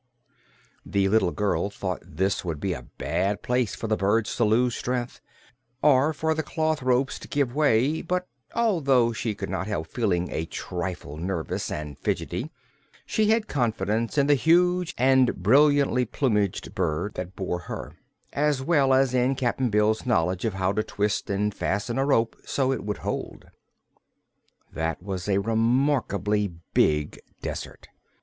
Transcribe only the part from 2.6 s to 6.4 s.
a bad place for the birds to lose strength, or for